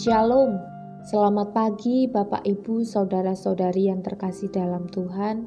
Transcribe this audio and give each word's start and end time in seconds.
Shalom, 0.00 0.56
selamat 1.04 1.52
pagi 1.52 2.08
Bapak 2.08 2.48
Ibu 2.48 2.88
Saudara-saudari 2.88 3.92
yang 3.92 4.00
terkasih 4.00 4.48
dalam 4.48 4.88
Tuhan. 4.88 5.44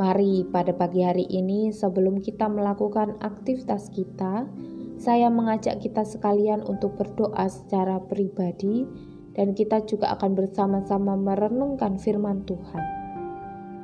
Mari 0.00 0.48
pada 0.48 0.72
pagi 0.72 1.04
hari 1.04 1.28
ini 1.28 1.68
sebelum 1.68 2.24
kita 2.24 2.48
melakukan 2.48 3.20
aktivitas 3.20 3.92
kita, 3.92 4.48
saya 4.96 5.28
mengajak 5.28 5.84
kita 5.84 6.00
sekalian 6.00 6.64
untuk 6.64 6.96
berdoa 6.96 7.44
secara 7.52 8.00
pribadi 8.08 8.88
dan 9.36 9.52
kita 9.52 9.84
juga 9.84 10.16
akan 10.16 10.32
bersama-sama 10.32 11.12
merenungkan 11.20 12.00
firman 12.00 12.48
Tuhan. 12.48 12.84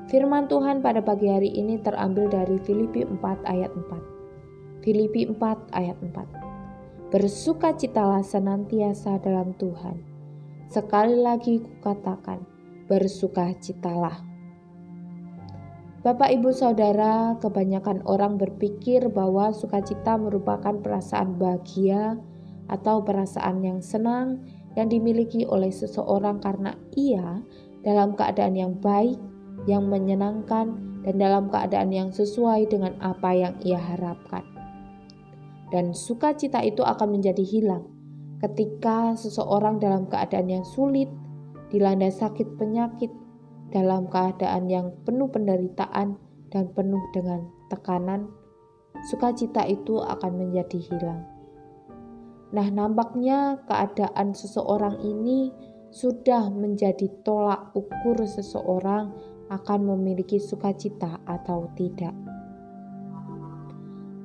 Firman 0.09 0.49
Tuhan 0.49 0.81
pada 0.81 1.05
pagi 1.05 1.29
hari 1.29 1.53
ini 1.53 1.77
terambil 1.85 2.33
dari 2.33 2.57
Filipi 2.65 3.05
4 3.05 3.21
ayat 3.45 3.69
4. 3.69 4.81
Filipi 4.81 5.29
4 5.29 5.77
ayat 5.77 6.01
4. 6.01 6.44
Bersukacitalah 7.15 8.27
senantiasa 8.27 9.23
dalam 9.23 9.55
Tuhan. 9.55 10.03
Sekali 10.67 11.15
lagi 11.15 11.63
kukatakan, 11.63 12.43
bersukacitalah. 12.91 14.19
Bapak, 16.03 16.35
ibu, 16.35 16.51
saudara, 16.51 17.39
kebanyakan 17.39 18.03
orang 18.11 18.35
berpikir 18.35 19.07
bahwa 19.15 19.55
sukacita 19.55 20.19
merupakan 20.19 20.75
perasaan 20.75 21.39
bahagia 21.39 22.19
atau 22.67 23.07
perasaan 23.07 23.63
yang 23.63 23.79
senang 23.79 24.43
yang 24.75 24.91
dimiliki 24.91 25.47
oleh 25.47 25.71
seseorang 25.71 26.43
karena 26.43 26.75
ia 26.99 27.39
dalam 27.87 28.19
keadaan 28.19 28.59
yang 28.59 28.75
baik, 28.83 29.23
yang 29.71 29.87
menyenangkan, 29.87 30.99
dan 31.07 31.15
dalam 31.15 31.47
keadaan 31.47 31.95
yang 31.95 32.11
sesuai 32.11 32.67
dengan 32.67 32.99
apa 32.99 33.31
yang 33.39 33.55
ia 33.63 33.79
harapkan 33.79 34.54
dan 35.75 35.91
sukacita 35.91 36.63
itu 36.63 36.87
akan 36.87 37.19
menjadi 37.19 37.43
hilang 37.43 37.91
ketika 38.45 39.17
seseorang 39.17 39.81
dalam 39.81 40.05
keadaan 40.05 40.53
yang 40.53 40.67
sulit, 40.69 41.09
dilanda 41.73 42.13
sakit 42.13 42.61
penyakit, 42.61 43.09
dalam 43.73 44.05
keadaan 44.13 44.69
yang 44.69 44.93
penuh 45.09 45.33
penderitaan 45.33 46.21
dan 46.53 46.65
penuh 46.77 47.01
dengan 47.17 47.49
tekanan, 47.73 48.29
sukacita 49.09 49.65
itu 49.65 49.97
akan 49.97 50.33
menjadi 50.37 50.77
hilang. 50.77 51.25
Nah, 52.55 52.69
nampaknya 52.71 53.65
keadaan 53.67 54.37
seseorang 54.37 55.01
ini 55.03 55.51
sudah 55.91 56.53
menjadi 56.53 57.11
tolak 57.27 57.75
ukur 57.75 58.23
seseorang 58.23 59.11
akan 59.51 59.81
memiliki 59.89 60.39
sukacita 60.39 61.19
atau 61.27 61.67
tidak. 61.75 62.15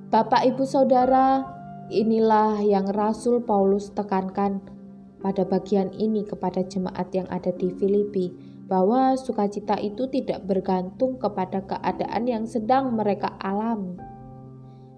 Bapak, 0.09 0.41
ibu, 0.41 0.65
saudara, 0.65 1.45
inilah 1.93 2.65
yang 2.65 2.89
Rasul 2.89 3.45
Paulus 3.45 3.93
tekankan 3.93 4.57
pada 5.21 5.45
bagian 5.45 5.93
ini 5.93 6.25
kepada 6.25 6.66
jemaat 6.66 7.13
yang 7.13 7.29
ada 7.29 7.53
di 7.53 7.69
Filipi, 7.77 8.33
bahwa 8.66 9.13
sukacita 9.13 9.77
itu 9.77 10.09
tidak 10.09 10.49
bergantung 10.49 11.21
kepada 11.21 11.61
keadaan 11.61 12.25
yang 12.25 12.49
sedang 12.49 12.97
mereka 12.97 13.38
alami. 13.38 14.01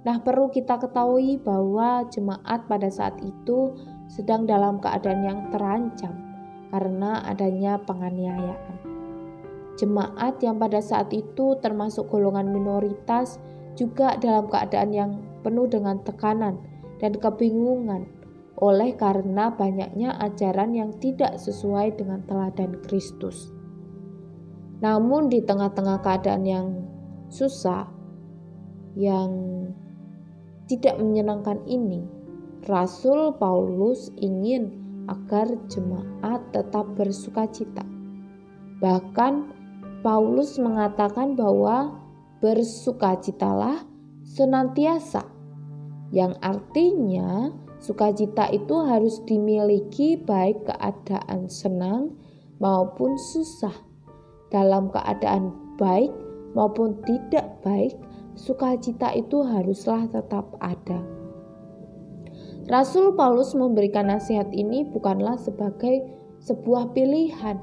Nah, 0.07 0.23
perlu 0.23 0.47
kita 0.47 0.79
ketahui 0.79 1.43
bahwa 1.43 2.07
jemaat 2.07 2.71
pada 2.71 2.87
saat 2.87 3.19
itu 3.19 3.75
sedang 4.07 4.47
dalam 4.47 4.79
keadaan 4.79 5.27
yang 5.27 5.39
terancam 5.51 6.15
karena 6.71 7.19
adanya 7.27 7.75
penganiayaan. 7.83 8.79
Jemaat 9.75 10.39
yang 10.39 10.55
pada 10.55 10.79
saat 10.79 11.11
itu 11.11 11.59
termasuk 11.59 12.07
golongan 12.07 12.47
minoritas 12.47 13.43
juga 13.81 14.13
dalam 14.21 14.45
keadaan 14.45 14.93
yang 14.93 15.11
penuh 15.41 15.65
dengan 15.65 15.97
tekanan 16.05 16.61
dan 17.01 17.17
kebingungan 17.17 18.05
oleh 18.61 18.93
karena 18.93 19.49
banyaknya 19.49 20.13
ajaran 20.21 20.77
yang 20.77 20.93
tidak 21.01 21.41
sesuai 21.41 21.97
dengan 21.97 22.21
teladan 22.29 22.77
Kristus. 22.85 23.49
Namun 24.85 25.33
di 25.33 25.41
tengah-tengah 25.41 26.05
keadaan 26.05 26.45
yang 26.45 26.67
susah, 27.33 27.89
yang 28.93 29.65
tidak 30.69 31.01
menyenangkan 31.01 31.57
ini, 31.65 32.05
Rasul 32.69 33.33
Paulus 33.41 34.13
ingin 34.21 34.77
agar 35.09 35.49
jemaat 35.65 36.45
tetap 36.53 36.85
bersuka 36.93 37.49
cita. 37.49 37.81
Bahkan 38.77 39.33
Paulus 40.05 40.61
mengatakan 40.61 41.33
bahwa 41.33 42.00
bersukacitalah 42.41 43.85
senantiasa, 44.25 45.21
yang 46.09 46.33
artinya 46.41 47.53
sukacita 47.77 48.49
itu 48.49 48.75
harus 48.81 49.21
dimiliki 49.29 50.17
baik 50.17 50.65
keadaan 50.65 51.47
senang 51.47 52.17
maupun 52.57 53.13
susah. 53.15 53.73
Dalam 54.51 54.91
keadaan 54.91 55.55
baik 55.79 56.11
maupun 56.57 56.99
tidak 57.07 57.61
baik, 57.63 57.95
sukacita 58.35 59.15
itu 59.15 59.39
haruslah 59.45 60.09
tetap 60.11 60.43
ada. 60.59 60.99
Rasul 62.67 63.15
Paulus 63.15 63.55
memberikan 63.57 64.11
nasihat 64.11 64.51
ini 64.51 64.85
bukanlah 64.85 65.39
sebagai 65.39 66.03
sebuah 66.43 66.93
pilihan 66.93 67.57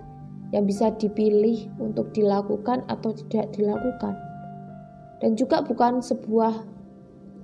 yang 0.51 0.65
bisa 0.65 0.91
dipilih 0.97 1.69
untuk 1.77 2.11
dilakukan 2.17 2.83
atau 2.89 3.13
tidak 3.13 3.53
dilakukan, 3.53 4.17
dan 5.19 5.35
juga 5.35 5.63
bukan 5.63 5.99
sebuah 5.99 6.63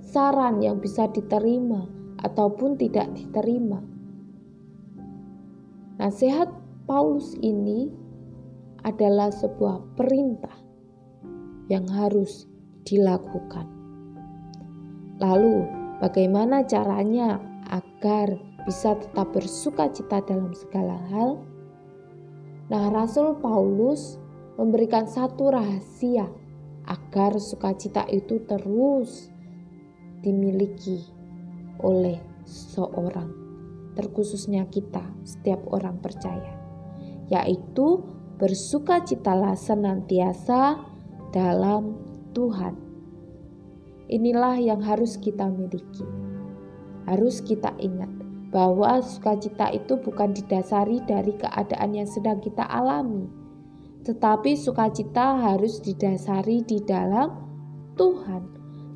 saran 0.01 0.63
yang 0.63 0.79
bisa 0.79 1.11
diterima 1.11 1.87
ataupun 2.23 2.79
tidak 2.79 3.11
diterima. 3.15 3.83
Nasihat 5.99 6.51
Paulus 6.85 7.35
ini 7.39 7.87
adalah 8.85 9.33
sebuah 9.33 9.97
perintah 9.97 10.53
yang 11.71 11.89
harus 11.89 12.45
dilakukan. 12.85 13.65
Lalu, 15.17 15.65
bagaimana 16.03 16.61
caranya 16.67 17.41
agar 17.73 18.37
bisa 18.67 18.93
tetap 18.99 19.33
bersuka 19.33 19.89
cita 19.89 20.21
dalam 20.27 20.53
segala 20.53 20.99
hal? 21.09 21.41
Nah, 22.69 22.93
Rasul 22.93 23.39
Paulus 23.41 24.21
memberikan 24.59 25.09
satu 25.09 25.49
rahasia 25.49 26.29
agar 26.85 27.37
sukacita 27.41 28.05
itu 28.09 28.41
terus 28.45 29.29
dimiliki 30.21 31.05
oleh 31.81 32.17
seorang, 32.45 33.29
terkhususnya 33.97 34.65
kita, 34.69 35.03
setiap 35.25 35.61
orang 35.69 36.01
percaya, 36.01 36.57
yaitu 37.29 38.01
bersukacitalah 38.41 39.53
senantiasa 39.57 40.81
dalam 41.33 41.97
Tuhan. 42.33 42.77
Inilah 44.05 44.61
yang 44.61 44.81
harus 44.85 45.17
kita 45.17 45.49
miliki. 45.49 46.05
Harus 47.05 47.41
kita 47.41 47.73
ingat 47.81 48.09
bahwa 48.49 49.01
sukacita 49.01 49.69
itu 49.73 49.97
bukan 49.99 50.33
didasari 50.33 51.01
dari 51.05 51.33
keadaan 51.37 51.91
yang 51.93 52.09
sedang 52.09 52.41
kita 52.41 52.65
alami, 52.65 53.29
tetapi 54.05 54.53
sukacita 54.53 55.41
harus 55.41 55.81
didasari 55.81 56.61
di 56.61 56.77
dalam 56.85 57.33
Tuhan, 57.97 58.43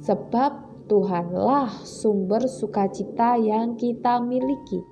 sebab 0.06 0.70
Tuhanlah 0.86 1.81
sumber 1.81 2.46
sukacita 2.46 3.34
yang 3.42 3.74
kita 3.74 4.22
miliki. 4.22 4.86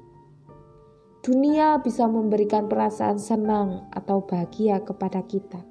Dunia 1.22 1.78
bisa 1.86 2.10
memberikan 2.10 2.66
perasaan 2.66 3.22
senang 3.22 3.90
atau 3.94 4.26
bahagia 4.26 4.82
kepada 4.82 5.22
kita, 5.22 5.62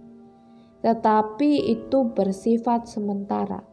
tetapi 0.82 1.66
itu 1.66 2.06
bersifat 2.14 2.86
sementara. 2.86 3.66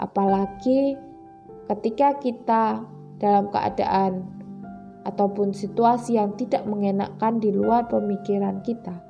Apalagi 0.00 0.96
ketika 1.68 2.16
kita 2.16 2.88
dalam 3.20 3.52
keadaan 3.52 4.24
ataupun 5.04 5.52
situasi 5.52 6.16
yang 6.16 6.32
tidak 6.40 6.64
mengenakkan 6.64 7.36
di 7.36 7.52
luar 7.52 7.84
pemikiran 7.84 8.64
kita 8.64 9.09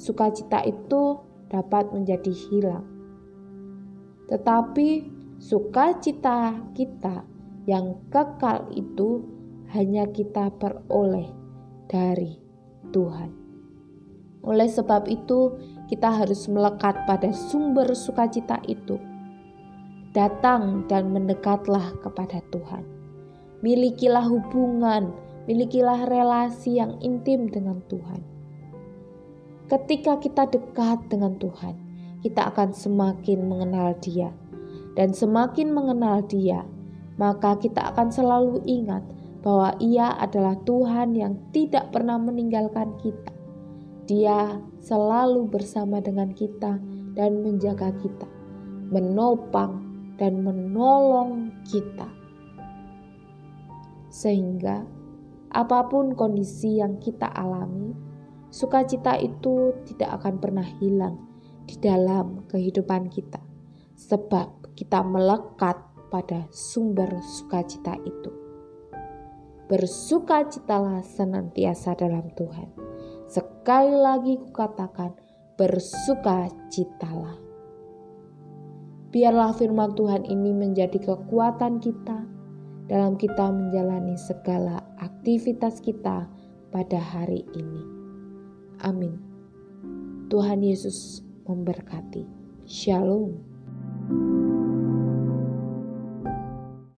sukacita 0.00 0.64
itu 0.64 1.20
dapat 1.52 1.92
menjadi 1.92 2.32
hilang. 2.32 2.88
Tetapi 4.32 4.88
sukacita 5.36 6.56
kita 6.72 7.28
yang 7.68 8.00
kekal 8.08 8.72
itu 8.72 9.20
hanya 9.76 10.08
kita 10.08 10.48
peroleh 10.56 11.28
dari 11.92 12.40
Tuhan. 12.96 13.30
Oleh 14.40 14.72
sebab 14.72 15.04
itu, 15.04 15.52
kita 15.92 16.08
harus 16.08 16.48
melekat 16.48 16.96
pada 17.04 17.28
sumber 17.28 17.92
sukacita 17.92 18.56
itu. 18.64 18.96
Datang 20.16 20.88
dan 20.88 21.12
mendekatlah 21.12 21.92
kepada 22.00 22.40
Tuhan. 22.48 22.88
Milikilah 23.60 24.24
hubungan, 24.24 25.12
milikilah 25.44 26.08
relasi 26.08 26.80
yang 26.80 26.96
intim 27.04 27.52
dengan 27.52 27.84
Tuhan 27.92 28.39
Ketika 29.70 30.18
kita 30.18 30.50
dekat 30.50 31.06
dengan 31.06 31.38
Tuhan, 31.38 31.78
kita 32.26 32.50
akan 32.50 32.74
semakin 32.74 33.46
mengenal 33.46 33.94
Dia, 34.02 34.34
dan 34.98 35.14
semakin 35.14 35.70
mengenal 35.70 36.26
Dia, 36.26 36.66
maka 37.14 37.54
kita 37.54 37.94
akan 37.94 38.10
selalu 38.10 38.66
ingat 38.66 39.06
bahwa 39.46 39.78
Ia 39.78 40.18
adalah 40.18 40.58
Tuhan 40.66 41.14
yang 41.14 41.38
tidak 41.54 41.94
pernah 41.94 42.18
meninggalkan 42.18 42.98
kita. 42.98 43.30
Dia 44.10 44.58
selalu 44.82 45.46
bersama 45.46 46.02
dengan 46.02 46.34
kita 46.34 46.82
dan 47.14 47.30
menjaga 47.38 47.94
kita, 48.02 48.26
menopang 48.90 49.86
dan 50.18 50.42
menolong 50.42 51.54
kita. 51.70 52.10
Sehingga 54.10 54.82
apa 55.54 55.86
pun 55.86 56.18
kondisi 56.18 56.82
yang 56.82 56.98
kita 56.98 57.30
alami, 57.30 58.09
sukacita 58.50 59.16
itu 59.16 59.74
tidak 59.86 60.20
akan 60.20 60.42
pernah 60.42 60.66
hilang 60.82 61.16
di 61.64 61.78
dalam 61.78 62.46
kehidupan 62.50 63.06
kita, 63.08 63.38
sebab 63.94 64.74
kita 64.74 65.06
melekat 65.06 65.78
pada 66.10 66.50
sumber 66.50 67.08
sukacita 67.22 67.94
itu. 68.02 68.30
Bersukacitalah 69.70 71.06
senantiasa 71.06 71.94
dalam 71.94 72.26
Tuhan. 72.34 72.74
Sekali 73.30 73.94
lagi 73.94 74.34
kukatakan, 74.34 75.14
bersukacitalah. 75.54 77.38
Biarlah 79.14 79.54
firman 79.54 79.94
Tuhan 79.94 80.26
ini 80.26 80.50
menjadi 80.50 80.98
kekuatan 80.98 81.78
kita 81.78 82.26
dalam 82.90 83.14
kita 83.14 83.46
menjalani 83.54 84.18
segala 84.18 84.82
aktivitas 84.98 85.78
kita 85.78 86.26
pada 86.74 86.98
hari 86.98 87.46
ini. 87.54 87.99
Amin. 88.80 89.20
Tuhan 90.32 90.64
Yesus 90.64 91.20
memberkati. 91.44 92.24
Shalom. 92.64 93.36